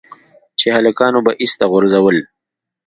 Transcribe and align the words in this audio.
چې 0.59 0.67
هلکانو 0.77 1.19
به 1.25 1.31
ايسته 1.41 1.65
غورځول. 1.71 2.17